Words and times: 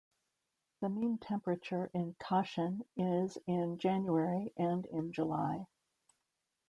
The 0.79 0.89
mean 0.89 1.19
temperature 1.19 1.91
in 1.93 2.15
Kashin 2.15 2.81
is 2.97 3.37
in 3.45 3.77
January 3.77 4.51
and 4.57 4.83
in 4.87 5.11
July. 5.11 5.67